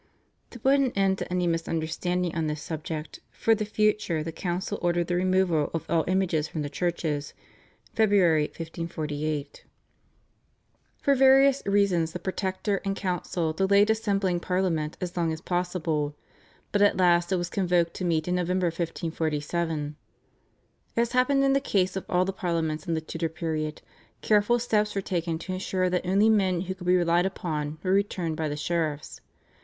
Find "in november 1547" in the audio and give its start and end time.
18.27-19.97